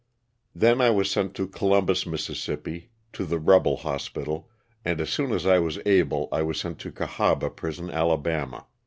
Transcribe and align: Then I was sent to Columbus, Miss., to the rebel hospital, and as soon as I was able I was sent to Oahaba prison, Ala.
Then 0.55 0.81
I 0.81 0.89
was 0.89 1.11
sent 1.11 1.35
to 1.35 1.47
Columbus, 1.47 2.07
Miss., 2.07 2.25
to 2.25 2.89
the 3.23 3.37
rebel 3.37 3.77
hospital, 3.77 4.49
and 4.83 4.99
as 4.99 5.11
soon 5.11 5.31
as 5.31 5.45
I 5.45 5.59
was 5.59 5.77
able 5.85 6.27
I 6.31 6.41
was 6.41 6.59
sent 6.59 6.79
to 6.79 6.91
Oahaba 6.91 7.55
prison, 7.55 7.91
Ala. 7.91 8.63